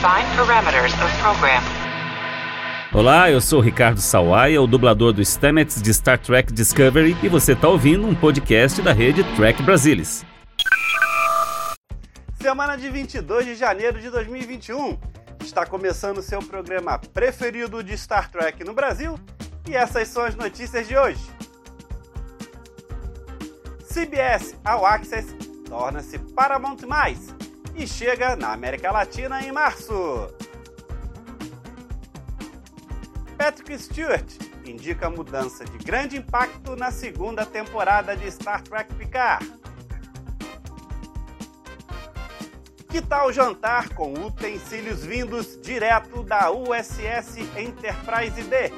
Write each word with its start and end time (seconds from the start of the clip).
Define 0.00 0.34
parameters 0.34 0.94
of 0.94 1.14
program. 1.20 1.62
Olá, 2.90 3.30
eu 3.30 3.38
sou 3.38 3.60
Ricardo 3.60 4.00
Sawaia, 4.00 4.62
o 4.62 4.66
dublador 4.66 5.12
do 5.12 5.22
Stamets 5.22 5.82
de 5.82 5.92
Star 5.92 6.18
Trek 6.18 6.50
Discovery, 6.54 7.14
e 7.22 7.28
você 7.28 7.52
está 7.52 7.68
ouvindo 7.68 8.06
um 8.06 8.14
podcast 8.14 8.80
da 8.80 8.94
rede 8.94 9.22
Trek 9.36 9.62
Brasilis. 9.62 10.24
Semana 12.40 12.76
de 12.76 12.88
22 12.88 13.44
de 13.44 13.54
janeiro 13.54 14.00
de 14.00 14.08
2021. 14.08 14.96
Está 15.44 15.66
começando 15.66 16.16
o 16.16 16.22
seu 16.22 16.38
programa 16.38 16.98
preferido 16.98 17.84
de 17.84 17.94
Star 17.98 18.30
Trek 18.30 18.64
no 18.64 18.72
Brasil 18.72 19.20
e 19.68 19.76
essas 19.76 20.08
são 20.08 20.24
as 20.24 20.34
notícias 20.34 20.88
de 20.88 20.96
hoje. 20.96 21.20
CBS 23.84 24.56
All 24.64 24.86
Access 24.86 25.34
torna-se 25.68 26.18
Paramount+, 26.18 26.86
e 27.74 27.86
chega 27.86 28.36
na 28.36 28.52
América 28.52 28.90
Latina 28.90 29.42
em 29.42 29.52
março. 29.52 29.94
Patrick 33.36 33.78
Stewart 33.78 34.26
indica 34.64 35.08
mudança 35.08 35.64
de 35.64 35.78
grande 35.78 36.16
impacto 36.16 36.76
na 36.76 36.90
segunda 36.90 37.46
temporada 37.46 38.16
de 38.16 38.30
Star 38.30 38.62
Trek 38.62 38.94
Picard. 38.94 39.60
Que 42.88 43.00
tal 43.00 43.32
jantar 43.32 43.88
com 43.90 44.12
utensílios 44.12 45.04
vindos 45.04 45.60
direto 45.62 46.22
da 46.24 46.50
USS 46.50 47.38
Enterprise 47.56 48.42
D? 48.42 48.72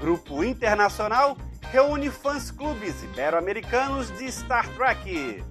Grupo 0.00 0.42
Internacional 0.42 1.36
reúne 1.74 2.08
fãs 2.08 2.52
clubes 2.52 3.02
ibero-americanos 3.02 4.08
de 4.16 4.30
Star 4.30 4.64
Trek. 4.76 5.42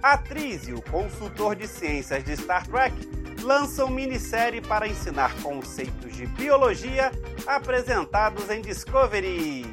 A 0.00 0.12
atriz 0.12 0.68
e 0.68 0.72
o 0.74 0.80
consultor 0.80 1.56
de 1.56 1.66
ciências 1.66 2.22
de 2.22 2.36
Star 2.36 2.64
Trek 2.68 2.94
lançam 3.42 3.90
minissérie 3.90 4.60
para 4.60 4.86
ensinar 4.86 5.34
conceitos 5.42 6.14
de 6.14 6.24
biologia 6.26 7.10
apresentados 7.44 8.48
em 8.48 8.62
Discovery. 8.62 9.66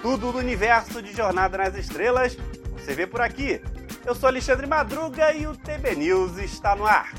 Tudo 0.00 0.30
do 0.30 0.38
universo 0.38 1.02
de 1.02 1.12
Jornada 1.12 1.58
nas 1.58 1.74
Estrelas 1.74 2.36
você 2.72 2.94
vê 2.94 3.04
por 3.04 3.20
aqui. 3.20 3.60
Eu 4.06 4.14
sou 4.14 4.28
Alexandre 4.28 4.68
Madruga 4.68 5.34
e 5.34 5.44
o 5.48 5.56
TB 5.56 5.96
News 5.96 6.38
está 6.38 6.76
no 6.76 6.86
ar. 6.86 7.12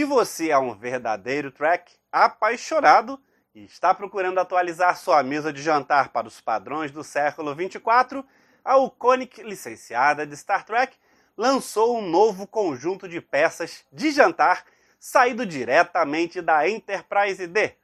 Se 0.00 0.04
você 0.06 0.48
é 0.48 0.56
um 0.56 0.74
verdadeiro 0.74 1.50
Trek 1.50 1.92
apaixonado 2.10 3.20
e 3.54 3.66
está 3.66 3.92
procurando 3.92 4.38
atualizar 4.38 4.96
sua 4.96 5.22
mesa 5.22 5.52
de 5.52 5.60
jantar 5.60 6.08
para 6.08 6.26
os 6.26 6.40
padrões 6.40 6.90
do 6.90 7.04
século 7.04 7.54
24, 7.54 8.24
a 8.64 8.78
Uconic, 8.78 9.42
licenciada 9.42 10.26
de 10.26 10.34
Star 10.34 10.64
Trek, 10.64 10.96
lançou 11.36 11.98
um 11.98 12.00
novo 12.00 12.46
conjunto 12.46 13.06
de 13.06 13.20
peças 13.20 13.84
de 13.92 14.10
jantar 14.10 14.64
saído 14.98 15.44
diretamente 15.44 16.40
da 16.40 16.66
Enterprise 16.66 17.46
D. 17.46 17.74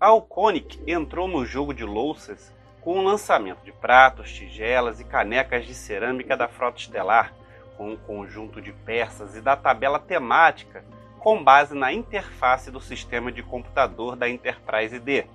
A 0.00 0.12
Uconic 0.12 0.82
entrou 0.88 1.28
no 1.28 1.46
jogo 1.46 1.72
de 1.72 1.84
louças 1.84 2.52
com 2.80 2.98
o 2.98 3.04
lançamento 3.04 3.62
de 3.62 3.70
pratos, 3.70 4.32
tigelas 4.32 4.98
e 4.98 5.04
canecas 5.04 5.66
de 5.66 5.72
cerâmica 5.72 6.36
da 6.36 6.48
Frota 6.48 6.80
Estelar 6.80 7.32
com 7.76 7.90
um 7.90 7.96
conjunto 7.96 8.60
de 8.60 8.72
peças 8.72 9.36
e 9.36 9.40
da 9.40 9.56
tabela 9.56 9.98
temática 9.98 10.84
com 11.18 11.42
base 11.42 11.74
na 11.74 11.92
interface 11.92 12.70
do 12.70 12.80
sistema 12.80 13.32
de 13.32 13.42
computador 13.42 14.14
da 14.14 14.28
Enterprise 14.28 14.98
D. 14.98 15.26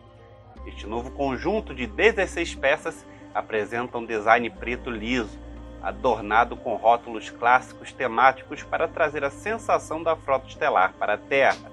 Este 0.66 0.88
novo 0.88 1.12
conjunto 1.12 1.74
de 1.74 1.86
16 1.86 2.56
peças 2.56 3.06
apresenta 3.34 3.98
um 3.98 4.06
design 4.06 4.50
preto 4.50 4.90
liso, 4.90 5.38
adornado 5.82 6.56
com 6.56 6.76
rótulos 6.76 7.30
clássicos 7.30 7.92
temáticos 7.92 8.64
para 8.64 8.88
trazer 8.88 9.24
a 9.24 9.30
sensação 9.30 10.02
da 10.02 10.16
frota 10.16 10.48
estelar 10.48 10.94
para 10.94 11.16
a 11.16 11.18
Terra. 11.18 11.72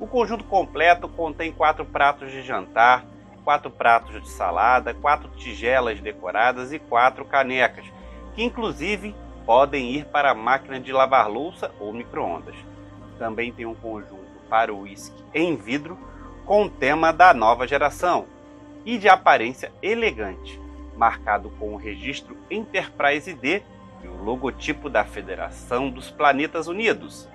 O 0.00 0.06
conjunto 0.06 0.44
completo 0.44 1.08
contém 1.08 1.52
quatro 1.52 1.84
pratos 1.84 2.30
de 2.30 2.42
jantar, 2.42 3.04
quatro 3.44 3.70
pratos 3.70 4.22
de 4.22 4.28
salada, 4.28 4.94
quatro 4.94 5.28
tigelas 5.36 6.00
decoradas 6.00 6.72
e 6.72 6.78
quatro 6.78 7.24
canecas, 7.24 7.84
que 8.34 8.42
inclusive 8.42 9.14
podem 9.46 9.92
ir 9.92 10.04
para 10.06 10.32
a 10.32 10.34
máquina 10.34 10.80
de 10.80 10.92
lavar 10.92 11.30
louça 11.30 11.72
ou 11.78 11.92
microondas. 11.92 12.56
Também 13.16 13.52
tem 13.52 13.64
um 13.64 13.76
conjunto 13.76 14.26
para 14.50 14.74
o 14.74 14.80
whisky 14.80 15.24
em 15.32 15.56
vidro 15.56 15.96
com 16.44 16.64
o 16.64 16.70
tema 16.70 17.12
da 17.12 17.32
nova 17.32 17.66
geração 17.66 18.26
e 18.84 18.98
de 18.98 19.08
aparência 19.08 19.72
elegante, 19.80 20.60
marcado 20.96 21.48
com 21.58 21.72
o 21.72 21.76
registro 21.76 22.36
Enterprise 22.50 23.32
D 23.32 23.62
e 24.02 24.08
o 24.08 24.22
logotipo 24.22 24.90
da 24.90 25.04
Federação 25.04 25.90
dos 25.90 26.10
Planetas 26.10 26.66
Unidos. 26.66 27.28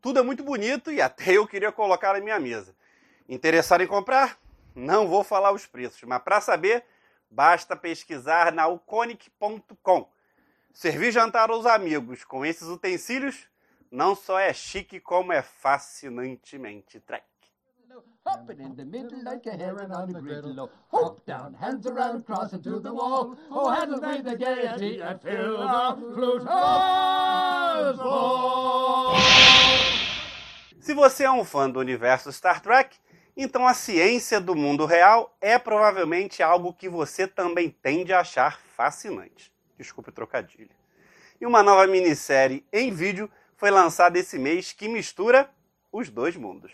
Tudo 0.00 0.18
é 0.18 0.22
muito 0.22 0.42
bonito 0.42 0.90
e 0.90 1.00
até 1.00 1.32
eu 1.32 1.46
queria 1.46 1.72
colocar 1.72 2.14
na 2.14 2.20
minha 2.20 2.38
mesa. 2.40 2.74
Interessado 3.28 3.82
em 3.82 3.86
comprar? 3.86 4.38
Não 4.74 5.08
vou 5.08 5.22
falar 5.22 5.52
os 5.52 5.66
preços, 5.66 6.02
mas 6.04 6.22
para 6.22 6.40
saber, 6.40 6.84
basta 7.30 7.76
pesquisar 7.76 8.52
na 8.52 8.66
uconic.com 8.66 10.08
Servir 10.72 11.12
jantar 11.12 11.50
aos 11.50 11.66
amigos 11.66 12.24
com 12.24 12.44
esses 12.44 12.68
utensílios 12.68 13.48
não 13.90 14.14
só 14.14 14.38
é 14.38 14.52
chique, 14.52 15.00
como 15.00 15.32
é 15.32 15.42
fascinantemente 15.42 17.00
trek. 17.00 17.24
Hopping 18.24 18.60
in 18.60 18.76
the 18.76 18.84
middle 18.84 19.24
like 19.24 19.48
a 19.48 19.56
heron 19.56 19.90
on 19.90 20.12
griddle. 20.20 20.70
Hop 20.92 21.24
down, 21.26 21.54
hands 21.54 21.86
around, 21.86 22.24
cross 22.26 22.52
into 22.52 22.78
the 22.80 22.92
wall. 22.92 23.34
Oh, 23.50 23.70
handle 23.70 24.00
me 24.00 24.20
the 24.22 24.36
gaiety 24.36 25.00
and 25.00 25.18
fill 25.20 25.56
the 25.56 25.96
flute. 26.14 26.46
Se 30.80 30.92
você 30.94 31.24
é 31.24 31.30
um 31.30 31.44
fã 31.44 31.70
do 31.70 31.80
universo 31.80 32.30
Star 32.30 32.60
Trek, 32.60 32.98
então 33.36 33.66
a 33.66 33.72
ciência 33.72 34.40
do 34.40 34.54
mundo 34.54 34.84
real 34.84 35.34
é 35.40 35.58
provavelmente 35.58 36.42
algo 36.42 36.74
que 36.74 36.88
você 36.88 37.26
também 37.26 37.70
tende 37.70 38.12
a 38.12 38.20
achar 38.20 38.60
fascinante. 38.76 39.50
Desculpe 39.78 40.10
o 40.10 40.12
trocadilho. 40.12 40.70
E 41.40 41.46
uma 41.46 41.62
nova 41.62 41.86
minissérie 41.86 42.66
em 42.72 42.92
vídeo 42.92 43.30
foi 43.56 43.70
lançada 43.70 44.18
esse 44.18 44.38
mês 44.38 44.72
que 44.72 44.88
mistura 44.88 45.48
os 45.92 46.10
dois 46.10 46.36
mundos. 46.36 46.72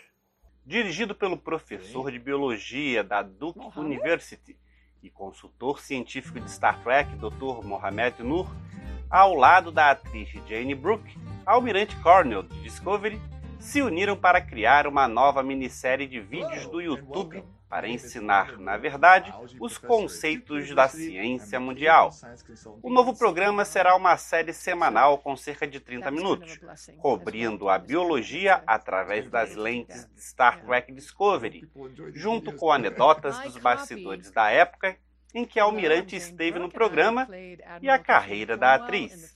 Dirigido 0.65 1.13
pelo 1.13 1.37
professor 1.37 2.11
de 2.11 2.17
biologia 2.17 3.03
da 3.03 3.21
Duke 3.21 3.79
University 3.79 4.57
e 5.03 5.09
consultor 5.11 5.79
científico 5.79 6.39
de 6.39 6.49
Star 6.49 6.81
Trek, 6.83 7.15
Dr. 7.17 7.63
Mohamed 7.63 8.23
Nur, 8.23 8.49
ao 9.07 9.35
lado 9.35 9.71
da 9.71 9.91
atriz 9.91 10.29
Jane 10.47 10.73
Brooke, 10.73 11.15
Almirante 11.45 11.95
Cornell 11.97 12.41
de 12.41 12.63
Discovery, 12.63 13.21
se 13.59 13.83
uniram 13.83 14.17
para 14.17 14.41
criar 14.41 14.87
uma 14.87 15.07
nova 15.07 15.43
minissérie 15.43 16.07
de 16.07 16.19
vídeos 16.19 16.65
do 16.65 16.81
YouTube 16.81 17.43
para 17.69 17.87
ensinar, 17.89 18.57
na 18.57 18.77
verdade, 18.77 19.33
os 19.59 19.77
conceitos 19.77 20.73
da 20.73 20.87
ciência 20.87 21.59
mundial. 21.59 22.11
O 22.81 22.89
novo 22.91 23.17
programa 23.17 23.65
será 23.65 23.95
uma 23.95 24.17
série 24.17 24.53
semanal 24.53 25.17
com 25.17 25.35
cerca 25.35 25.67
de 25.67 25.79
30 25.79 26.11
minutos, 26.11 26.59
cobrindo 26.97 27.69
a 27.69 27.77
biologia 27.77 28.63
através 28.65 29.29
das 29.29 29.55
lentes 29.55 30.05
de 30.05 30.23
Star 30.23 30.63
Trek 30.63 30.91
Discovery, 30.93 31.69
junto 32.13 32.53
com 32.53 32.71
anedotas 32.71 33.37
dos 33.43 33.57
bastidores 33.57 34.31
da 34.31 34.49
época 34.49 34.97
em 35.33 35.43
que 35.43 35.59
a 35.59 35.63
Almirante 35.63 36.15
esteve 36.15 36.57
no 36.57 36.71
programa 36.71 37.27
e 37.81 37.89
a 37.89 37.99
carreira 37.99 38.55
da 38.55 38.75
atriz. 38.75 39.35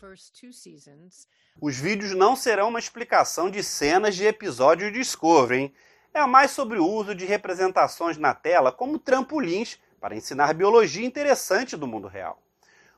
Os 1.62 1.78
vídeos 1.78 2.16
não 2.16 2.38
serão 2.38 2.70
uma 2.70 2.80
explicação 2.80 3.50
de 3.50 3.62
cenas 3.62 4.16
de 4.16 4.26
episódios 4.26 4.94
de 4.94 5.00
Discovery, 5.00 5.60
hein? 5.60 5.74
É 6.14 6.26
mais 6.26 6.52
sobre 6.52 6.80
o 6.80 6.86
uso 6.86 7.14
de 7.14 7.26
representações 7.26 8.18
na 8.18 8.34
tela 8.34 8.72
como 8.72 9.00
trampolins 9.00 9.80
para 10.00 10.16
ensinar 10.16 10.54
biologia 10.54 11.06
interessante 11.06 11.78
do 11.78 11.88
mundo 11.88 12.08
real. 12.08 12.42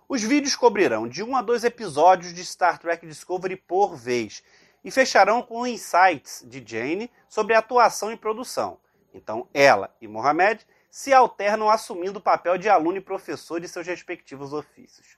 Os 0.08 0.22
vídeos 0.22 0.56
cobrirão 0.56 1.08
de 1.08 1.24
um 1.24 1.36
a 1.36 1.42
dois 1.42 1.64
episódios 1.64 2.34
de 2.34 2.44
Star 2.44 2.78
Trek 2.78 3.06
Discovery 3.06 3.56
por 3.56 3.96
vez 3.96 4.44
e 4.84 4.92
fecharão 4.92 5.42
com 5.42 5.66
insights 5.66 6.44
de 6.46 6.64
Jane 6.66 7.10
sobre 7.30 7.56
atuação 7.56 8.12
e 8.12 8.18
produção. 8.18 8.78
Então, 9.14 9.48
ela 9.54 9.94
e 10.02 10.08
Mohamed 10.08 10.66
se 10.90 11.14
alternam 11.14 11.70
assumindo 11.70 12.20
o 12.20 12.22
papel 12.22 12.58
de 12.58 12.68
aluno 12.68 12.98
e 12.98 13.02
professor 13.02 13.60
de 13.60 13.68
seus 13.68 13.88
respectivos 13.88 14.52
ofícios. 14.52 15.18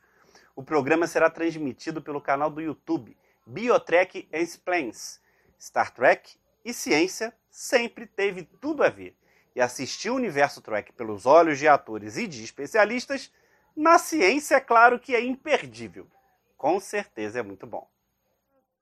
O 0.56 0.63
programa 0.63 1.07
será 1.07 1.30
transmitido 1.30 2.01
pelo 2.01 2.22
canal 2.22 2.50
do 2.50 2.62
YouTube 2.62 3.18
Biotrek 3.46 4.28
Explains, 4.31 5.19
Star 5.60 5.92
Trek 5.92 6.36
e 6.63 6.74
Ciência 6.74 7.33
sempre 7.50 8.06
teve 8.06 8.44
tudo 8.44 8.83
a 8.83 8.89
ver. 8.89 9.15
E 9.56 9.62
assistir 9.62 10.10
o 10.10 10.15
universo 10.15 10.62
Trek 10.62 10.92
pelos 10.94 11.25
olhos 11.25 11.60
de 11.60 11.68
atores 11.68 12.18
e 12.18 12.27
de 12.27 12.44
especialistas 12.44 13.31
Na 13.75 13.98
ciência, 13.98 14.56
é 14.56 14.60
claro 14.60 15.00
que 15.00 15.15
é 15.15 15.25
imperdível. 15.25 16.06
Com 16.56 16.80
certeza 16.80 17.39
é 17.39 17.44
muito 17.44 17.65
bom. 17.65 17.88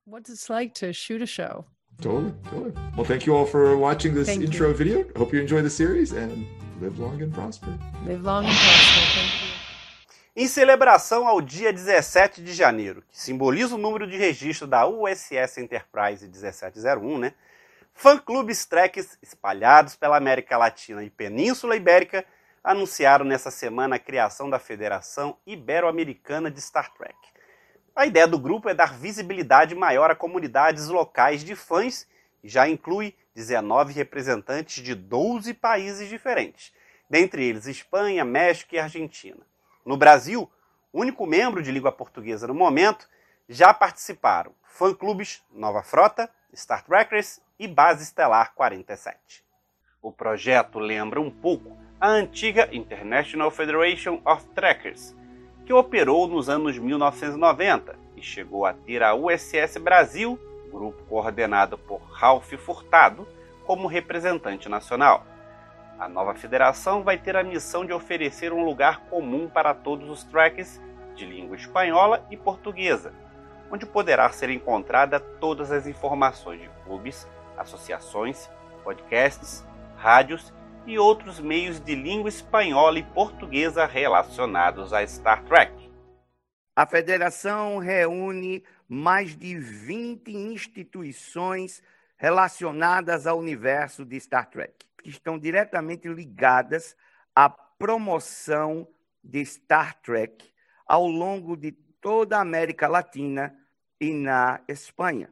What's 0.06 0.30
it 0.30 0.52
like 0.52 0.74
to 0.82 0.94
shoot 0.94 1.24
a 1.24 1.26
show? 1.26 1.66
Totally, 2.02 2.34
totally. 2.44 2.74
Well, 2.98 3.06
thank 3.06 3.26
you 3.26 3.36
all 3.36 3.46
for 3.46 3.78
watching 3.78 4.14
this 4.14 4.28
Thank 4.28 4.44
intro 4.44 4.68
you. 4.68 4.76
video. 4.76 5.08
Hope 5.16 5.34
you 5.34 5.42
enjoy 5.42 5.62
the 5.62 5.70
series 5.70 6.12
and 6.12 6.46
live 6.82 7.00
long 7.00 7.22
and 7.22 7.32
prosper. 7.32 7.78
Live 8.06 8.22
long 8.24 8.46
and 8.46 8.54
prosper. 8.54 9.02
Thank 9.16 9.46
you. 9.46 9.52
Em 10.36 10.48
celebração 10.48 11.28
ao 11.28 11.42
dia 11.42 11.72
17 11.72 12.42
de 12.42 12.54
janeiro, 12.54 13.04
que 13.10 13.20
simboliza 13.20 13.76
o 13.76 13.78
número 13.78 14.08
de 14.08 14.18
registro 14.18 14.68
da 14.68 14.88
USS 14.88 15.58
Enterprise 15.58 16.28
1701, 16.28 17.18
né? 17.18 17.34
Fã-clubes 17.94 18.66
treks 18.66 19.18
espalhados 19.22 19.96
pela 19.96 20.18
América 20.18 20.58
Latina 20.58 21.04
e 21.04 21.10
Península 21.10 21.76
Ibérica 21.76 22.26
anunciaram 22.64 23.26
nessa 23.26 23.52
semana 23.52 23.96
a 23.96 24.00
criação 24.00 24.50
da 24.50 24.60
Federação 24.60 25.38
Ibero-Americana 25.46 26.50
de 26.50 26.62
Star 26.62 26.94
Trek. 26.94 27.16
A 27.96 28.06
ideia 28.06 28.28
do 28.28 28.40
grupo 28.40 28.70
é 28.70 28.74
dar 28.74 28.94
visibilidade 28.94 29.76
maior 29.76 30.10
a 30.10 30.16
comunidades 30.16 30.88
locais 30.88 31.44
de 31.44 31.56
fãs 31.56 32.08
e 32.44 32.50
já 32.50 32.68
inclui 32.68 33.16
19 33.36 33.94
representantes 33.94 34.84
de 34.84 34.96
12 34.96 35.54
países 35.54 36.10
diferentes, 36.10 36.74
dentre 37.10 37.44
eles 37.44 37.68
Espanha, 37.68 38.26
México 38.26 38.76
e 38.76 38.80
Argentina. 38.80 39.40
No 39.86 39.98
Brasil, 39.98 40.50
único 40.94 41.26
membro 41.26 41.62
de 41.62 41.72
língua 41.72 41.92
portuguesa 41.92 42.48
no 42.48 42.54
momento, 42.54 43.08
já 43.48 43.74
participaram 43.74 44.54
fã-clubes 44.64 45.44
Nova 45.52 45.84
Frota, 45.84 46.30
Star 46.56 46.84
Trekkers 46.84 47.42
e 47.62 47.68
Base 47.68 48.02
Estelar 48.02 48.56
47. 48.56 49.44
O 50.02 50.12
projeto 50.12 50.80
lembra 50.80 51.22
um 51.22 51.30
pouco 51.30 51.78
a 52.00 52.08
antiga 52.08 52.68
International 52.72 53.52
Federation 53.52 54.20
of 54.26 54.48
Trekkers, 54.56 55.16
que 55.64 55.72
operou 55.72 56.28
nos 56.28 56.50
anos 56.50 56.76
1990 56.80 57.96
e 58.18 58.22
chegou 58.24 58.66
a 58.66 58.74
ter 58.74 59.04
a 59.04 59.14
USS 59.14 59.78
Brasil, 59.78 60.40
grupo 60.72 61.04
coordenado 61.04 61.78
por 61.78 62.02
Ralph 62.10 62.52
Furtado, 62.54 63.28
como 63.64 63.88
representante 63.88 64.68
nacional. 64.68 65.24
A 66.00 66.10
nova 66.10 66.34
federação 66.34 67.04
vai 67.04 67.20
ter 67.20 67.38
a 67.38 67.44
missão 67.44 67.86
de 67.86 67.94
oferecer 67.94 68.52
um 68.52 68.66
lugar 68.66 69.02
comum 69.02 69.48
para 69.48 69.76
todos 69.76 70.10
os 70.10 70.24
tracks 70.24 70.82
de 71.14 71.28
língua 71.28 71.58
espanhola 71.58 72.26
e 72.32 72.36
portuguesa, 72.36 73.14
onde 73.72 73.86
poderá 73.86 74.28
ser 74.32 74.50
encontrada 74.50 75.20
todas 75.20 75.72
as 75.72 75.86
informações 75.86 76.60
de 76.60 76.70
clubes, 76.84 77.28
associações, 77.58 78.50
podcasts, 78.84 79.66
rádios 79.96 80.54
e 80.86 80.98
outros 80.98 81.40
meios 81.40 81.80
de 81.80 81.96
língua 81.96 82.30
espanhola 82.30 83.00
e 83.00 83.04
portuguesa 83.04 83.86
relacionados 83.86 84.94
a 84.94 85.06
Star 85.06 85.44
Trek. 85.44 85.92
A 86.76 86.86
federação 86.86 87.78
reúne 87.78 88.64
mais 88.88 89.36
de 89.36 89.58
20 89.58 90.32
instituições 90.32 91.84
relacionadas 92.18 93.28
ao 93.28 93.40
universo 93.40 94.06
de 94.06 94.20
Star 94.20 94.50
Trek, 94.50 94.74
que 95.02 95.10
estão 95.10 95.38
diretamente 95.38 96.08
ligadas 96.08 96.96
à 97.36 97.50
promoção 97.50 98.88
de 99.24 99.46
Star 99.46 99.96
Trek 100.02 100.52
ao 100.86 101.08
longo 101.08 101.56
de 101.56 101.72
toda 101.72 102.38
a 102.38 102.42
América 102.42 102.88
Latina 102.88 103.56
e 104.00 104.14
na 104.14 104.62
Espanha. 104.68 105.30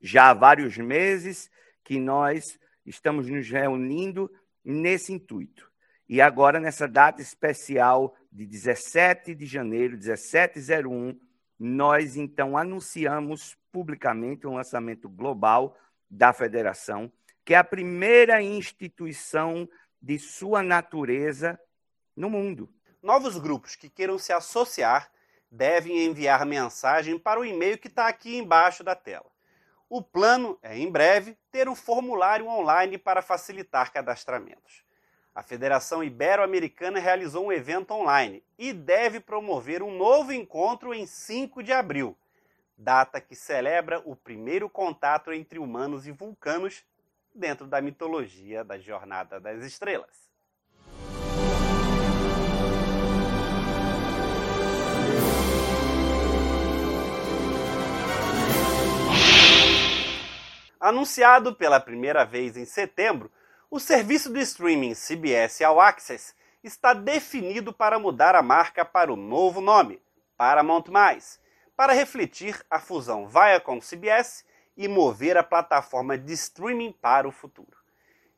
Já 0.00 0.30
há 0.30 0.34
vários 0.34 0.76
meses 0.76 1.50
que 1.86 2.00
nós 2.00 2.58
estamos 2.84 3.30
nos 3.30 3.48
reunindo 3.48 4.28
nesse 4.64 5.12
intuito. 5.12 5.70
E 6.08 6.20
agora, 6.20 6.58
nessa 6.58 6.88
data 6.88 7.22
especial 7.22 8.16
de 8.30 8.44
17 8.44 9.36
de 9.36 9.46
janeiro, 9.46 9.96
1701, 9.96 11.16
nós 11.56 12.16
então 12.16 12.58
anunciamos 12.58 13.56
publicamente 13.70 14.48
um 14.48 14.54
lançamento 14.54 15.08
global 15.08 15.76
da 16.10 16.32
federação, 16.32 17.10
que 17.44 17.54
é 17.54 17.56
a 17.56 17.64
primeira 17.64 18.42
instituição 18.42 19.68
de 20.02 20.18
sua 20.18 20.64
natureza 20.64 21.58
no 22.16 22.28
mundo. 22.28 22.68
Novos 23.00 23.38
grupos 23.38 23.76
que 23.76 23.88
queiram 23.88 24.18
se 24.18 24.32
associar 24.32 25.08
devem 25.48 26.04
enviar 26.04 26.44
mensagem 26.44 27.16
para 27.16 27.38
o 27.38 27.44
e-mail 27.44 27.78
que 27.78 27.86
está 27.86 28.08
aqui 28.08 28.36
embaixo 28.36 28.82
da 28.82 28.96
tela. 28.96 29.35
O 29.88 30.02
plano 30.02 30.58
é, 30.62 30.76
em 30.76 30.90
breve, 30.90 31.38
ter 31.52 31.68
um 31.68 31.76
formulário 31.76 32.48
online 32.48 32.98
para 32.98 33.22
facilitar 33.22 33.92
cadastramentos. 33.92 34.84
A 35.32 35.42
Federação 35.42 36.02
Ibero-Americana 36.02 36.98
realizou 36.98 37.46
um 37.46 37.52
evento 37.52 37.92
online 37.92 38.42
e 38.58 38.72
deve 38.72 39.20
promover 39.20 39.82
um 39.82 39.96
novo 39.96 40.32
encontro 40.32 40.92
em 40.92 41.06
5 41.06 41.62
de 41.62 41.72
abril, 41.72 42.16
data 42.76 43.20
que 43.20 43.36
celebra 43.36 44.02
o 44.04 44.16
primeiro 44.16 44.68
contato 44.68 45.32
entre 45.32 45.58
humanos 45.58 46.06
e 46.06 46.10
vulcanos 46.10 46.84
dentro 47.32 47.66
da 47.66 47.80
mitologia 47.80 48.64
da 48.64 48.78
Jornada 48.78 49.38
das 49.38 49.62
Estrelas. 49.64 50.25
Anunciado 60.86 61.52
pela 61.52 61.80
primeira 61.80 62.24
vez 62.24 62.56
em 62.56 62.64
setembro, 62.64 63.28
o 63.68 63.80
serviço 63.80 64.32
do 64.32 64.38
streaming 64.38 64.94
CBS 64.94 65.60
All 65.64 65.80
Access 65.80 66.32
está 66.62 66.94
definido 66.94 67.72
para 67.72 67.98
mudar 67.98 68.36
a 68.36 68.40
marca 68.40 68.84
para 68.84 69.12
o 69.12 69.16
novo 69.16 69.60
nome, 69.60 70.00
Paramount+, 70.36 70.84
para 71.76 71.92
refletir 71.92 72.64
a 72.70 72.78
fusão 72.78 73.26
Viacom-CBS 73.26 74.44
e 74.76 74.86
mover 74.86 75.36
a 75.36 75.42
plataforma 75.42 76.16
de 76.16 76.32
streaming 76.34 76.92
para 76.92 77.26
o 77.26 77.32
futuro. 77.32 77.76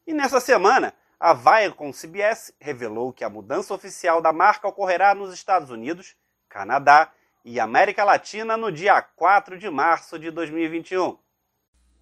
E 0.07 0.15
nessa 0.15 0.41
semana, 0.41 0.95
a 1.21 1.35
Viacom-CBS 1.35 2.55
revelou 2.59 3.13
que 3.13 3.25
a 3.25 3.29
mudança 3.29 3.75
oficial 3.75 4.23
da 4.23 4.33
marca 4.33 4.67
ocorrerá 4.67 5.15
nos 5.15 5.35
Estados 5.35 5.69
Unidos, 5.69 6.17
Canadá 6.49 7.13
e 7.45 7.61
América 7.61 8.05
Latina 8.05 8.57
no 8.57 8.73
dia 8.73 9.03
4 9.03 9.59
de 9.59 9.69
março 9.69 10.19
de 10.19 10.31
2021. 10.31 11.28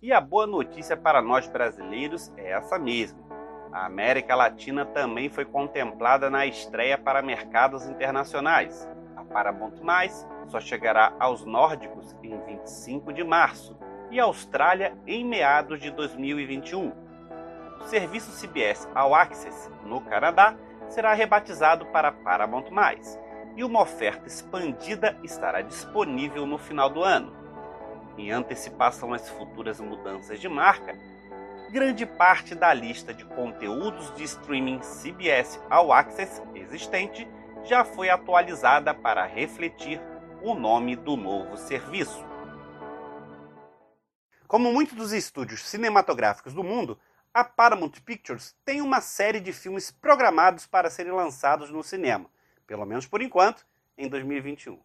E 0.02 0.12
a 0.12 0.20
boa 0.20 0.46
notícia 0.46 0.94
para 0.94 1.22
nós 1.22 1.48
brasileiros 1.48 2.30
é 2.36 2.50
essa 2.50 2.78
mesmo. 2.78 3.18
A 3.72 3.86
América 3.86 4.34
Latina 4.34 4.84
também 4.84 5.30
foi 5.30 5.46
contemplada 5.46 6.28
na 6.28 6.44
estreia 6.44 6.98
para 6.98 7.22
mercados 7.22 7.88
internacionais. 7.88 8.86
A 9.16 9.24
Paramount+, 9.24 9.80
só 10.48 10.60
chegará 10.60 11.14
aos 11.18 11.46
nórdicos 11.46 12.14
em 12.22 12.38
25 12.42 13.10
de 13.10 13.24
março 13.24 13.74
e 14.10 14.20
Austrália 14.20 14.94
em 15.06 15.24
meados 15.24 15.80
de 15.80 15.90
2021. 15.90 16.92
O 17.80 17.84
serviço 17.84 18.30
CBS 18.32 18.86
All 18.94 19.14
Access, 19.14 19.70
no 19.82 20.02
Canadá, 20.02 20.56
será 20.88 21.14
rebatizado 21.14 21.86
para 21.86 22.12
Paramount+, 22.12 22.70
e 23.56 23.64
uma 23.64 23.80
oferta 23.80 24.26
expandida 24.26 25.18
estará 25.22 25.62
disponível 25.62 26.46
no 26.46 26.58
final 26.58 26.90
do 26.90 27.02
ano 27.02 27.45
em 28.16 28.30
antecipação 28.30 29.12
às 29.12 29.28
futuras 29.28 29.80
mudanças 29.80 30.40
de 30.40 30.48
marca, 30.48 30.96
grande 31.70 32.06
parte 32.06 32.54
da 32.54 32.72
lista 32.72 33.12
de 33.12 33.24
conteúdos 33.24 34.14
de 34.14 34.24
streaming 34.24 34.80
CBS 34.80 35.60
All 35.68 35.92
Access 35.92 36.42
existente 36.54 37.28
já 37.64 37.84
foi 37.84 38.08
atualizada 38.08 38.94
para 38.94 39.26
refletir 39.26 40.00
o 40.42 40.54
nome 40.54 40.94
do 40.94 41.16
novo 41.16 41.56
serviço. 41.56 42.24
Como 44.46 44.72
muitos 44.72 44.94
dos 44.94 45.12
estúdios 45.12 45.62
cinematográficos 45.62 46.54
do 46.54 46.62
mundo, 46.62 46.98
a 47.34 47.42
Paramount 47.42 48.00
Pictures 48.04 48.56
tem 48.64 48.80
uma 48.80 49.00
série 49.00 49.40
de 49.40 49.52
filmes 49.52 49.90
programados 49.90 50.66
para 50.66 50.88
serem 50.88 51.12
lançados 51.12 51.70
no 51.70 51.82
cinema, 51.82 52.30
pelo 52.66 52.86
menos 52.86 53.06
por 53.06 53.20
enquanto, 53.20 53.66
em 53.98 54.08
2021. 54.08 54.78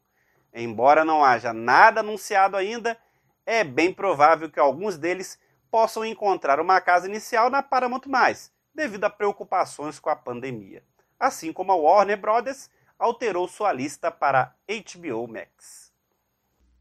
Embora 0.54 1.06
não 1.06 1.24
haja 1.24 1.54
nada 1.54 2.00
anunciado 2.02 2.58
ainda, 2.58 2.98
é 3.46 3.64
bem 3.64 3.94
provável 3.94 4.50
que 4.50 4.60
alguns 4.60 4.98
deles 4.98 5.40
possam 5.70 6.06
encontrar 6.06 6.60
uma 6.60 6.80
casa 6.82 7.08
inicial 7.08 7.50
na 7.50 7.64
Paramount+, 7.64 8.04
devido 8.74 9.04
a 9.06 9.10
preocupações 9.10 10.00
com 10.00 10.10
a 10.10 10.16
pandemia. 10.16 10.84
Assim 11.20 11.54
como 11.54 11.72
a 11.72 11.76
Warner 11.76 12.20
Brothers 12.20 12.70
alterou 13.00 13.48
sua 13.48 13.72
lista 13.72 14.12
para 14.12 14.54
HBO 14.68 15.28
Max. 15.28 15.92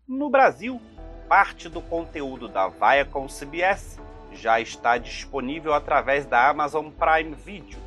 No 0.06 0.28
Brasil, 0.28 0.80
parte 1.28 1.68
do 1.68 1.80
conteúdo 1.80 2.48
da 2.48 2.68
Viacom 2.68 3.26
CBS 3.28 3.98
já 4.32 4.60
está 4.60 4.98
disponível 4.98 5.72
através 5.72 6.26
da 6.26 6.48
Amazon 6.48 6.90
Prime 6.90 7.34
Video. 7.34 7.78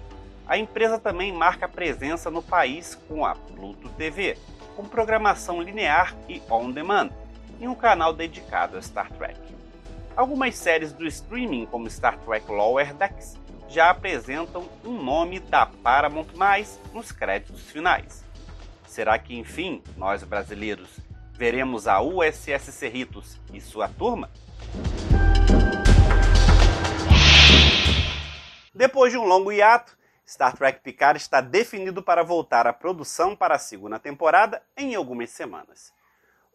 A 0.46 0.58
empresa 0.58 1.00
também 1.00 1.32
marca 1.32 1.68
presença 1.68 2.30
no 2.30 2.42
país 2.42 2.96
com 2.96 3.26
a 3.26 3.36
Pluto 3.36 3.90
TV, 3.90 4.38
com 4.76 4.84
programação 4.84 5.62
linear 5.62 6.16
e 6.28 6.42
on-demand 6.50 7.23
em 7.64 7.68
um 7.68 7.74
canal 7.74 8.12
dedicado 8.12 8.78
a 8.78 8.82
Star 8.82 9.10
Trek. 9.14 9.40
Algumas 10.18 10.54
séries 10.54 10.92
do 10.92 11.08
streaming, 11.08 11.66
como 11.66 11.90
Star 11.90 12.20
Trek 12.20 12.52
Lower 12.52 12.94
Decks, 12.94 13.38
já 13.70 13.90
apresentam 13.90 14.68
um 14.84 15.02
nome 15.02 15.40
da 15.40 15.66
Paramount+, 15.66 16.28
nos 16.92 17.14
créditos 17.14 17.62
finais. 17.62 18.26
Será 18.86 19.18
que, 19.18 19.34
enfim, 19.38 19.82
nós 19.96 20.24
brasileiros 20.24 20.90
veremos 21.32 21.88
a 21.88 22.02
USS 22.02 22.74
Cerritos 22.74 23.40
e 23.54 23.62
sua 23.62 23.88
turma? 23.88 24.30
Depois 28.76 29.14
de 29.14 29.18
um 29.18 29.24
longo 29.24 29.54
hiato, 29.54 29.98
Star 30.28 30.58
Trek 30.58 30.82
Picard 30.82 31.18
está 31.18 31.40
definido 31.40 32.04
para 32.04 32.24
voltar 32.24 32.68
à 32.68 32.74
produção 32.74 33.38
para 33.38 33.56
a 33.56 33.60
segunda 33.60 33.98
temporada 33.98 34.62
em 34.76 34.96
algumas 34.96 35.30
semanas. 35.30 35.94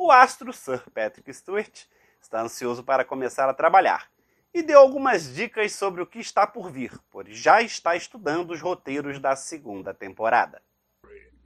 O 0.00 0.12
astro 0.12 0.52
Sir 0.52 0.88
Patrick 0.94 1.34
Stewart 1.34 1.86
está 2.22 2.40
ansioso 2.40 2.84
para 2.84 3.04
começar 3.04 3.48
a 3.48 3.52
trabalhar 3.52 4.08
e 4.54 4.62
deu 4.62 4.78
algumas 4.78 5.34
dicas 5.34 5.72
sobre 5.72 6.00
o 6.00 6.06
que 6.06 6.20
está 6.20 6.46
por 6.46 6.70
vir, 6.70 6.96
pois 7.10 7.36
já 7.36 7.60
está 7.62 7.96
estudando 7.96 8.52
os 8.52 8.60
roteiros 8.60 9.18
da 9.18 9.34
segunda 9.34 9.92
temporada. 9.92 10.62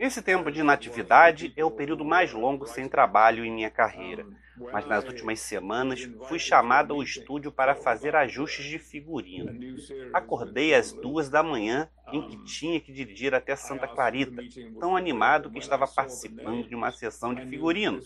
Esse 0.02 0.20
tempo 0.20 0.50
de 0.50 0.58
inatividade 0.58 1.52
é 1.56 1.64
o 1.64 1.70
período 1.70 2.04
mais 2.04 2.32
longo 2.32 2.66
sem 2.66 2.88
trabalho 2.88 3.44
em 3.44 3.52
minha 3.52 3.70
carreira, 3.70 4.26
mas 4.72 4.84
nas 4.84 5.06
últimas 5.06 5.38
semanas 5.38 6.10
fui 6.26 6.40
chamado 6.40 6.92
ao 6.92 7.04
estúdio 7.04 7.52
para 7.52 7.76
fazer 7.76 8.16
ajustes 8.16 8.64
de 8.66 8.80
figurino. 8.80 9.54
Acordei 10.12 10.74
às 10.74 10.92
duas 10.92 11.30
da 11.30 11.40
manhã 11.40 11.88
em 12.10 12.20
que 12.20 12.36
tinha 12.38 12.80
que 12.80 12.92
dirigir 12.92 13.32
até 13.32 13.54
Santa 13.54 13.86
Clarita, 13.86 14.42
tão 14.80 14.96
animado 14.96 15.52
que 15.52 15.60
estava 15.60 15.86
participando 15.86 16.66
de 16.66 16.74
uma 16.74 16.90
sessão 16.90 17.32
de 17.32 17.46
figurino. 17.46 18.00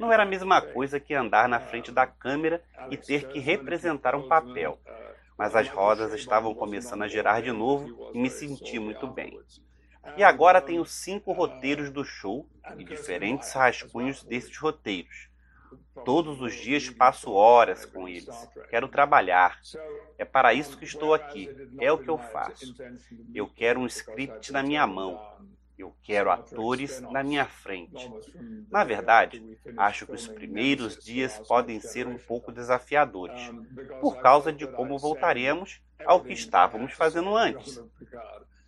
Não 0.00 0.12
era 0.12 0.24
a 0.24 0.26
mesma 0.26 0.60
coisa 0.60 0.98
que 0.98 1.14
andar 1.14 1.48
na 1.48 1.60
frente 1.60 1.92
da 1.92 2.08
câmera 2.08 2.60
e 2.90 2.96
ter 2.96 3.28
que 3.28 3.38
representar 3.38 4.16
um 4.16 4.26
papel, 4.26 4.80
mas 5.38 5.54
as 5.54 5.68
rodas 5.68 6.12
estavam 6.12 6.52
começando 6.56 7.02
a 7.02 7.08
girar 7.08 7.40
de 7.40 7.52
novo 7.52 8.10
e 8.12 8.18
me 8.18 8.28
senti 8.28 8.80
muito 8.80 9.06
bem. 9.06 9.38
E 10.16 10.22
agora 10.22 10.60
tenho 10.60 10.84
cinco 10.84 11.32
roteiros 11.32 11.90
do 11.90 12.04
show 12.04 12.46
e 12.76 12.84
diferentes 12.84 13.52
rascunhos 13.52 14.22
desses 14.22 14.56
roteiros. 14.56 15.28
Todos 16.04 16.40
os 16.40 16.54
dias 16.54 16.88
passo 16.88 17.32
horas 17.32 17.84
com 17.84 18.08
eles. 18.08 18.48
Quero 18.70 18.88
trabalhar. 18.88 19.60
É 20.18 20.24
para 20.24 20.54
isso 20.54 20.76
que 20.78 20.84
estou 20.84 21.14
aqui. 21.14 21.48
É 21.78 21.92
o 21.92 21.98
que 21.98 22.08
eu 22.08 22.18
faço. 22.18 22.74
Eu 23.34 23.46
quero 23.48 23.80
um 23.80 23.86
script 23.86 24.52
na 24.52 24.62
minha 24.62 24.86
mão. 24.86 25.20
Eu 25.78 25.94
quero 26.02 26.30
atores 26.30 27.00
na 27.00 27.22
minha 27.22 27.46
frente. 27.46 28.10
Na 28.70 28.84
verdade, 28.84 29.58
acho 29.78 30.06
que 30.06 30.12
os 30.12 30.28
primeiros 30.28 31.02
dias 31.02 31.38
podem 31.46 31.80
ser 31.80 32.06
um 32.06 32.18
pouco 32.18 32.52
desafiadores, 32.52 33.50
por 34.00 34.20
causa 34.20 34.52
de 34.52 34.66
como 34.66 34.98
voltaremos 34.98 35.80
ao 36.04 36.22
que 36.22 36.34
estávamos 36.34 36.92
fazendo 36.92 37.34
antes 37.34 37.80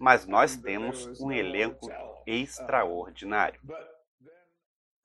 mas 0.02 0.26
nós 0.26 0.56
temos 0.56 1.21
um 1.21 1.30
elenco 1.30 1.88
extraordinário. 2.26 3.61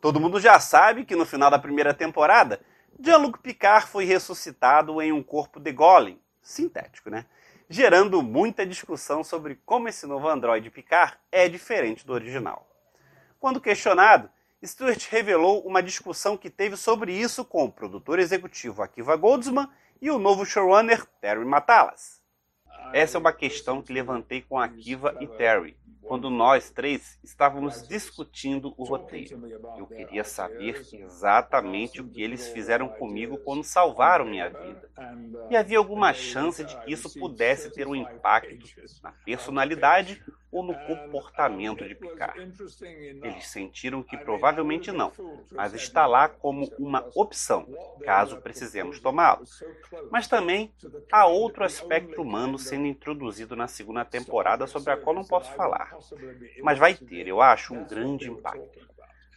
Todo 0.02 0.20
mundo 0.20 0.40
já 0.40 0.60
sabe 0.60 1.06
que 1.06 1.16
no 1.16 1.24
final 1.24 1.52
da 1.52 1.60
primeira 1.60 1.94
temporada, 1.94 2.60
Jean-Luc 3.00 3.38
Picard 3.38 3.86
foi 3.86 4.06
ressuscitado 4.06 5.00
em 5.00 5.12
um 5.12 5.22
corpo 5.22 5.60
de 5.60 5.72
Golem, 5.72 6.20
sintético, 6.42 7.12
né? 7.12 7.28
Gerando 7.70 8.24
muita 8.24 8.66
discussão 8.66 9.24
sobre 9.24 9.62
como 9.64 9.88
esse 9.88 10.08
novo 10.08 10.28
androide 10.28 10.72
Picard 10.72 11.16
é 11.32 11.48
diferente 11.48 12.04
do 12.04 12.14
original. 12.14 12.68
Quando 13.40 13.62
questionado, 13.62 14.32
Stewart 14.66 15.08
revelou 15.12 15.62
uma 15.62 15.84
discussão 15.84 16.36
que 16.36 16.50
teve 16.50 16.76
sobre 16.76 17.14
isso 17.14 17.46
com 17.46 17.66
o 17.66 17.72
produtor 17.72 18.18
executivo 18.18 18.82
Akiva 18.82 19.16
Goldsman 19.16 19.70
e 20.02 20.10
o 20.10 20.18
novo 20.18 20.44
showrunner 20.44 21.06
Terry 21.22 21.46
Matalas. 21.46 22.18
Essa 22.94 23.18
é 23.18 23.20
uma 23.20 23.34
questão 23.34 23.82
que 23.82 23.94
levantei 23.94 24.42
com 24.42 24.60
a 24.60 24.68
Kiva 24.68 25.16
e 25.20 25.28
Terry, 25.28 25.78
quando 26.02 26.30
nós 26.30 26.70
três 26.70 27.20
estávamos 27.24 27.88
discutindo 27.88 28.74
o 28.78 28.84
roteiro. 28.86 29.42
Eu 29.78 29.86
queria 29.86 30.24
saber 30.24 30.82
exatamente 30.94 32.02
o 32.02 32.08
que 32.08 32.22
eles 32.22 32.48
fizeram 32.48 32.88
comigo 32.88 33.38
quando 33.40 33.64
salvaram 33.64 34.26
minha 34.26 34.50
vida. 34.50 34.90
E 35.50 35.56
havia 35.56 35.78
alguma 35.78 36.14
chance 36.14 36.64
de 36.64 36.78
que 36.80 36.92
isso 36.92 37.20
pudesse 37.20 37.72
ter 37.72 37.88
um 37.88 37.96
impacto 37.96 38.66
na 39.04 39.12
personalidade 39.12 40.24
ou 40.52 40.64
no 40.64 40.74
comportamento 40.74 41.88
de 41.88 41.96
Picard. 41.96 42.40
Eles 43.24 43.48
sentiram 43.48 44.02
que 44.02 44.18
provavelmente 44.18 44.92
não, 44.92 45.12
mas 45.52 45.74
está 45.74 46.06
lá 46.06 46.30
como 46.30 46.70
uma 46.80 47.06
opção, 47.16 47.68
caso 48.04 48.42
precisemos 48.42 49.00
tomá-lo. 49.00 49.46
Mas 50.12 50.28
também 50.28 50.72
há 51.12 51.26
outro 51.26 51.64
aspecto 51.64 52.22
humano 52.22 52.58
sendo 52.58 52.86
introduzido 52.86 53.56
na 53.56 53.68
segunda 53.68 54.06
temporada 54.06 54.68
sobre 54.68 54.92
a 54.94 54.98
qual 54.98 55.16
não 55.16 55.26
posso 55.26 55.52
falar, 55.54 55.96
mas 56.62 56.78
vai 56.78 56.94
ter, 56.94 57.28
eu 57.28 57.42
acho, 57.42 57.74
um 57.74 57.86
grande 57.86 58.30
impacto. 58.30 58.88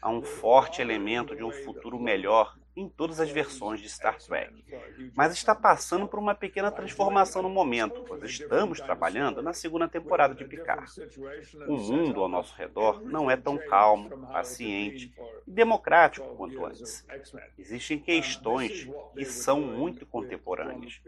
Há 0.02 0.09
um 0.09 0.23
forte 0.23 0.81
elemento 0.81 1.37
de 1.37 1.45
um 1.45 1.50
futuro 1.50 1.99
melhor 1.99 2.57
em 2.77 2.89
todas 2.89 3.21
as 3.21 3.31
versões 3.31 3.81
de 3.81 3.89
Star 3.89 4.19
Trek, 4.19 4.65
mas 5.15 5.33
está 5.33 5.55
passando 5.55 6.07
por 6.07 6.19
uma 6.19 6.35
pequena 6.35 6.71
transformação 6.71 7.43
no 7.43 7.49
momento, 7.49 8.05
pois 8.07 8.23
estamos 8.23 8.81
trabalhando 8.81 9.43
na 9.43 9.53
segunda 9.53 9.89
temporada 9.89 10.35
de 10.35 10.45
Picard. 10.45 10.91
O 11.67 11.77
mundo 11.77 12.23
ao 12.23 12.29
nosso 12.29 12.55
redor 12.57 13.03
não 13.03 13.31
é 13.31 13.37
tão 13.37 13.59
calmo, 13.59 14.27
paciente 14.29 15.12
e 15.47 15.50
democrático 15.50 16.35
quanto 16.37 16.65
antes. 16.65 17.05
Existem 17.59 17.99
questões 17.99 18.89
que 19.15 19.25
são 19.25 19.61
muito 19.61 20.07
contemporâneas. 20.07 21.00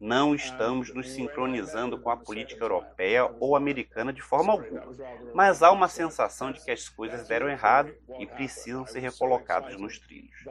Não 0.00 0.34
estamos 0.34 0.92
nos 0.94 1.10
sincronizando 1.10 1.98
com 1.98 2.10
a 2.10 2.16
política 2.16 2.64
europeia 2.64 3.30
ou 3.38 3.54
americana 3.54 4.12
de 4.12 4.22
forma 4.22 4.52
alguma, 4.52 4.86
mas 5.34 5.62
há 5.62 5.70
uma 5.70 5.88
sensação 5.88 6.50
de 6.52 6.60
que 6.64 6.70
as 6.70 6.88
coisas 6.88 7.28
deram 7.28 7.48
errado 7.48 7.94
e 8.18 8.26
precisam 8.26 8.86
ser 8.86 9.00
recolocadas 9.00 9.78
nos 9.78 9.98
trilhos. 9.98 10.44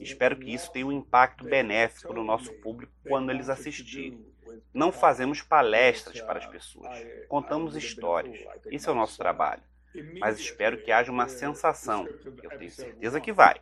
Espero 0.00 0.36
que 0.36 0.52
isso 0.52 0.72
tenha 0.72 0.86
um 0.86 0.92
impacto 0.92 1.44
benéfico 1.44 2.12
no 2.12 2.24
nosso 2.24 2.52
público 2.54 2.92
quando 3.06 3.30
eles 3.30 3.48
assistirem. 3.48 4.26
Não 4.72 4.90
fazemos 4.90 5.42
palestras 5.42 6.20
para 6.20 6.38
as 6.38 6.46
pessoas, 6.46 6.98
contamos 7.28 7.76
histórias. 7.76 8.44
Esse 8.66 8.88
é 8.88 8.92
o 8.92 8.94
nosso 8.94 9.16
trabalho. 9.16 9.62
Mas 10.18 10.38
espero 10.38 10.82
que 10.82 10.90
haja 10.90 11.12
uma 11.12 11.28
sensação, 11.28 12.08
eu 12.42 12.58
tenho 12.58 12.70
certeza 12.70 13.20
que 13.20 13.32
vai, 13.32 13.60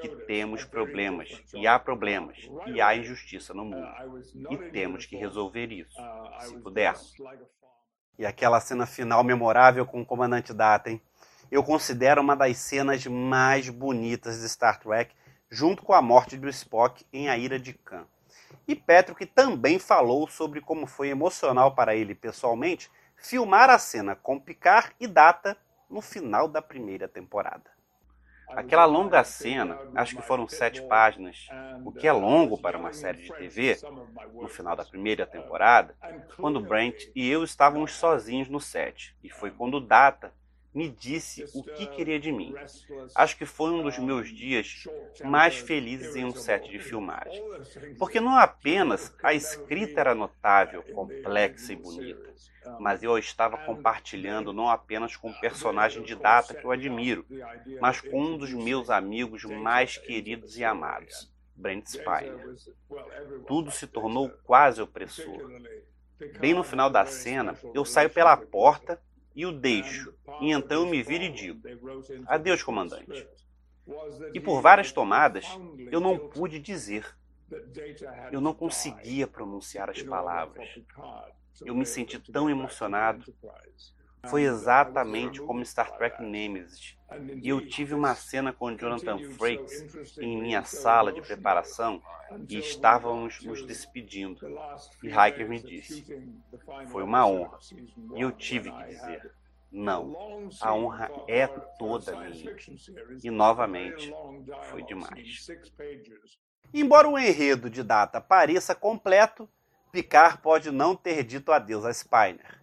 que 0.00 0.08
temos 0.26 0.64
problemas, 0.64 1.42
e 1.54 1.66
há 1.66 1.78
problemas, 1.78 2.48
e 2.66 2.80
há 2.80 2.94
injustiça 2.94 3.54
no 3.54 3.64
mundo. 3.64 3.90
E 4.50 4.56
temos 4.70 5.06
que 5.06 5.16
resolver 5.16 5.72
isso, 5.72 5.98
se 6.40 6.56
pudermos. 6.58 7.14
E 8.18 8.26
aquela 8.26 8.60
cena 8.60 8.84
final 8.84 9.24
memorável 9.24 9.86
com 9.86 10.02
o 10.02 10.06
comandante 10.06 10.52
Data, 10.52 10.90
hein? 10.90 11.00
Eu 11.50 11.62
considero 11.62 12.20
uma 12.22 12.34
das 12.34 12.56
cenas 12.58 13.06
mais 13.06 13.68
bonitas 13.68 14.40
de 14.40 14.48
Star 14.48 14.78
Trek 14.78 15.14
junto 15.52 15.82
com 15.82 15.92
a 15.92 16.00
morte 16.00 16.38
do 16.38 16.48
Spock 16.48 17.04
em 17.12 17.28
A 17.28 17.36
Ira 17.36 17.58
de 17.58 17.74
Khan. 17.74 18.06
E 18.66 18.74
Patrick 18.74 19.26
também 19.26 19.78
falou 19.78 20.26
sobre 20.26 20.62
como 20.62 20.86
foi 20.86 21.08
emocional 21.08 21.74
para 21.74 21.94
ele 21.94 22.14
pessoalmente 22.14 22.90
filmar 23.18 23.68
a 23.68 23.78
cena 23.78 24.16
com 24.16 24.40
Picard 24.40 24.96
e 24.98 25.06
Data 25.06 25.54
no 25.90 26.00
final 26.00 26.48
da 26.48 26.62
primeira 26.62 27.06
temporada. 27.06 27.70
Aquela 28.48 28.86
longa 28.86 29.22
cena, 29.24 29.78
acho 29.94 30.16
que 30.16 30.22
foram 30.22 30.48
sete 30.48 30.80
páginas, 30.82 31.48
o 31.84 31.92
que 31.92 32.08
é 32.08 32.12
longo 32.12 32.56
para 32.56 32.78
uma 32.78 32.94
série 32.94 33.22
de 33.22 33.32
TV, 33.34 33.78
no 34.32 34.48
final 34.48 34.74
da 34.74 34.86
primeira 34.86 35.26
temporada, 35.26 35.94
quando 36.36 36.60
Brent 36.60 37.10
e 37.14 37.28
eu 37.28 37.44
estávamos 37.44 37.92
sozinhos 37.92 38.48
no 38.48 38.60
set, 38.60 39.14
e 39.22 39.28
foi 39.28 39.50
quando 39.50 39.80
Data 39.80 40.32
me 40.74 40.88
disse 40.88 41.44
o 41.54 41.62
que 41.62 41.86
queria 41.86 42.18
de 42.18 42.32
mim. 42.32 42.54
Acho 43.14 43.36
que 43.36 43.44
foi 43.44 43.70
um 43.70 43.82
dos 43.82 43.98
meus 43.98 44.28
dias 44.28 44.84
mais 45.22 45.56
felizes 45.56 46.16
em 46.16 46.24
um 46.24 46.34
set 46.34 46.68
de 46.70 46.78
filmagem. 46.78 47.42
Porque 47.98 48.20
não 48.20 48.36
apenas 48.36 49.14
a 49.22 49.34
escrita 49.34 50.00
era 50.00 50.14
notável, 50.14 50.82
complexa 50.94 51.72
e 51.72 51.76
bonita, 51.76 52.32
mas 52.80 53.02
eu 53.02 53.18
estava 53.18 53.58
compartilhando 53.58 54.52
não 54.52 54.68
apenas 54.68 55.14
com 55.16 55.28
um 55.28 55.40
personagem 55.40 56.02
de 56.02 56.14
data 56.14 56.54
que 56.54 56.64
eu 56.64 56.70
admiro, 56.70 57.26
mas 57.80 58.00
com 58.00 58.22
um 58.22 58.38
dos 58.38 58.52
meus 58.52 58.88
amigos 58.88 59.44
mais 59.44 59.98
queridos 59.98 60.56
e 60.56 60.64
amados, 60.64 61.30
Brent 61.54 61.86
Spiner. 61.86 62.56
Tudo 63.46 63.70
se 63.70 63.86
tornou 63.86 64.30
quase 64.44 64.80
opressor. 64.80 65.50
Bem 66.38 66.54
no 66.54 66.62
final 66.62 66.88
da 66.88 67.04
cena, 67.04 67.58
eu 67.74 67.84
saio 67.84 68.08
pela 68.08 68.36
porta 68.36 69.00
e 69.34 69.46
o 69.46 69.52
deixo, 69.52 70.14
e 70.40 70.52
então 70.52 70.82
eu 70.82 70.86
me 70.86 71.02
viro 71.02 71.24
e 71.24 71.30
digo: 71.30 71.60
Adeus, 72.26 72.62
comandante. 72.62 73.26
E 74.32 74.40
por 74.40 74.60
várias 74.60 74.92
tomadas 74.92 75.46
eu 75.90 76.00
não 76.00 76.18
pude 76.28 76.58
dizer. 76.58 77.06
Eu 78.30 78.40
não 78.40 78.54
conseguia 78.54 79.26
pronunciar 79.26 79.90
as 79.90 80.02
palavras. 80.02 80.68
Eu 81.64 81.74
me 81.74 81.84
senti 81.84 82.18
tão 82.18 82.48
emocionado. 82.48 83.34
Foi 84.26 84.42
exatamente 84.42 85.40
como 85.40 85.64
Star 85.64 85.90
Trek 85.96 86.22
Nemesis. 86.22 86.96
E 87.42 87.48
eu 87.48 87.66
tive 87.66 87.94
uma 87.94 88.14
cena 88.14 88.52
com 88.52 88.76
Jonathan 88.76 89.18
Frakes 89.32 90.16
em 90.18 90.40
minha 90.40 90.64
sala 90.64 91.12
de 91.12 91.20
preparação 91.20 92.00
e 92.48 92.58
estávamos 92.58 93.42
nos 93.42 93.66
despedindo. 93.66 94.40
E 95.02 95.08
Hiker 95.08 95.48
me 95.48 95.60
disse: 95.60 96.04
Foi 96.88 97.02
uma 97.02 97.26
honra. 97.26 97.58
E 98.14 98.20
eu 98.20 98.32
tive 98.32 98.70
que 98.70 98.84
dizer: 98.84 99.32
Não, 99.70 100.48
a 100.60 100.74
honra 100.74 101.10
é 101.28 101.46
toda 101.78 102.16
minha. 102.20 102.56
E 103.22 103.30
novamente, 103.30 104.12
foi 104.70 104.82
demais. 104.84 105.46
Embora 106.72 107.08
o 107.08 107.18
enredo 107.18 107.68
de 107.68 107.82
data 107.82 108.20
pareça 108.20 108.74
completo, 108.74 109.48
Picard 109.90 110.38
pode 110.38 110.70
não 110.70 110.96
ter 110.96 111.22
dito 111.22 111.52
adeus 111.52 111.84
a 111.84 111.92
Spiner. 111.92 112.61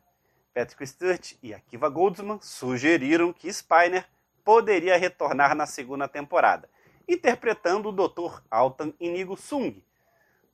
Patrick 0.53 0.85
Stewart 0.87 1.33
e 1.41 1.53
Akiva 1.53 1.89
Goldsman 1.89 2.39
sugeriram 2.41 3.31
que 3.31 3.51
Spiner 3.51 4.05
poderia 4.43 4.97
retornar 4.97 5.55
na 5.55 5.65
segunda 5.65 6.07
temporada, 6.07 6.69
interpretando 7.07 7.89
o 7.89 7.91
Dr. 7.91 8.41
Altan 8.49 8.93
Inigo 8.99 9.37
Sung. 9.37 9.83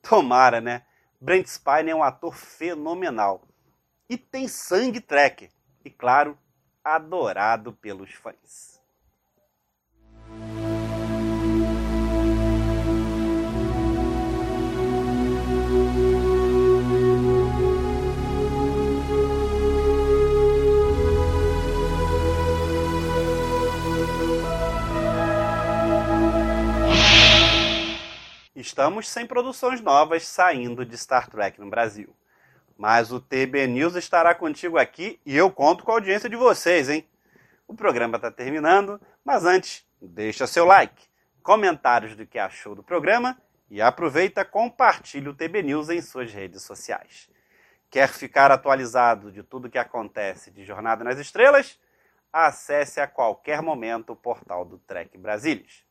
Tomara, 0.02 0.60
né? 0.60 0.82
Brent 1.20 1.46
Spiner 1.46 1.90
é 1.90 1.94
um 1.94 2.02
ator 2.02 2.34
fenomenal. 2.34 3.42
E 4.08 4.16
tem 4.16 4.46
sangue 4.46 5.00
tracker. 5.00 5.50
E 5.84 5.90
claro, 5.90 6.38
adorado 6.84 7.72
pelos 7.72 8.12
fãs. 8.12 8.80
Estamos 28.76 29.08
sem 29.08 29.24
produções 29.24 29.80
novas 29.80 30.26
saindo 30.26 30.84
de 30.84 30.98
Star 30.98 31.30
Trek 31.30 31.58
no 31.58 31.70
Brasil. 31.70 32.14
Mas 32.76 33.10
o 33.10 33.18
TB 33.18 33.66
News 33.68 33.94
estará 33.94 34.34
contigo 34.34 34.76
aqui 34.76 35.18
e 35.24 35.34
eu 35.34 35.50
conto 35.50 35.82
com 35.82 35.92
a 35.92 35.94
audiência 35.94 36.28
de 36.28 36.36
vocês, 36.36 36.90
hein? 36.90 37.08
O 37.66 37.74
programa 37.74 38.16
está 38.16 38.30
terminando, 38.30 39.00
mas 39.24 39.46
antes, 39.46 39.82
deixa 39.98 40.46
seu 40.46 40.66
like, 40.66 41.08
comentários 41.42 42.14
do 42.14 42.26
que 42.26 42.38
achou 42.38 42.74
do 42.74 42.82
programa 42.82 43.40
e 43.70 43.80
aproveita 43.80 44.44
compartilhe 44.44 45.30
o 45.30 45.34
TB 45.34 45.62
News 45.62 45.88
em 45.88 46.02
suas 46.02 46.30
redes 46.30 46.62
sociais. 46.62 47.30
Quer 47.88 48.10
ficar 48.10 48.50
atualizado 48.52 49.32
de 49.32 49.42
tudo 49.42 49.70
que 49.70 49.78
acontece 49.78 50.50
de 50.50 50.66
Jornada 50.66 51.02
nas 51.02 51.18
Estrelas? 51.18 51.80
Acesse 52.30 53.00
a 53.00 53.06
qualquer 53.06 53.62
momento 53.62 54.12
o 54.12 54.16
portal 54.16 54.66
do 54.66 54.76
Trek 54.80 55.16
Brasilis. 55.16 55.82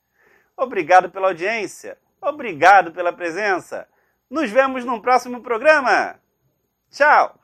Obrigado 0.55 1.09
pela 1.09 1.29
audiência 1.29 1.97
Obrigado 2.25 2.91
pela 2.91 3.13
presença. 3.13 3.87
Nos 4.29 4.49
vemos 4.49 4.83
num 4.83 4.99
próximo 4.99 5.41
programa. 5.41 6.19
Tchau! 6.89 7.39